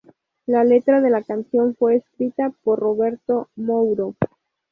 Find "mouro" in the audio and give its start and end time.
3.55-4.15